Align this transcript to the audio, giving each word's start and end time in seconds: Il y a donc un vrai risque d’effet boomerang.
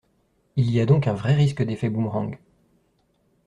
Il 0.55 0.71
y 0.71 0.79
a 0.81 0.87
donc 0.87 1.05
un 1.05 1.13
vrai 1.13 1.35
risque 1.35 1.61
d’effet 1.61 1.91
boomerang. 1.91 2.39